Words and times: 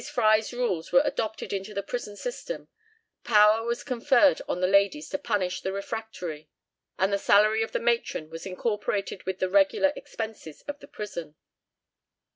Fry's 0.11 0.51
rules 0.51 0.91
were 0.91 1.03
adopted 1.05 1.53
into 1.53 1.75
the 1.75 1.83
prison 1.83 2.15
system, 2.15 2.69
power 3.23 3.63
was 3.63 3.83
conferred 3.83 4.41
on 4.49 4.59
the 4.59 4.65
ladies 4.65 5.07
to 5.09 5.19
punish 5.19 5.61
the 5.61 5.71
refractory, 5.71 6.49
and 6.97 7.13
the 7.13 7.19
salary 7.19 7.61
of 7.61 7.71
the 7.71 7.79
matron 7.79 8.27
was 8.27 8.47
incorporated 8.47 9.21
with 9.27 9.37
the 9.37 9.47
regular 9.47 9.93
expenses 9.95 10.63
of 10.63 10.79
the 10.79 10.87
prison. 10.87 11.35